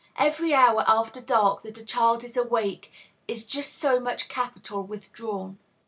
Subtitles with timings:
[0.17, 2.91] Every hour after dark that a child is awake
[3.27, 5.59] is just so much capital withdrawn.